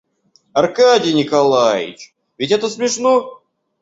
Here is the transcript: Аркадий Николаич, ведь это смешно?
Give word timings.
Аркадий 0.53 1.13
Николаич, 1.13 2.15
ведь 2.39 2.49
это 2.51 2.69
смешно? 2.69 3.43